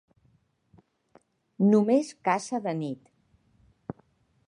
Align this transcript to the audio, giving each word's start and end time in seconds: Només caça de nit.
Només 1.73 2.11
caça 2.29 2.61
de 2.67 2.77
nit. 2.83 3.15